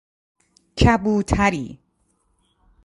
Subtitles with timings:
[0.77, 1.79] کبوتری